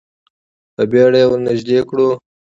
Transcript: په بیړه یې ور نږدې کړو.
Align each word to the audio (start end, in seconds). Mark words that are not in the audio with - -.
په 0.75 0.83
بیړه 0.91 1.17
یې 1.21 1.25
ور 1.29 1.39
نږدې 1.47 1.79
کړو. 1.89 2.09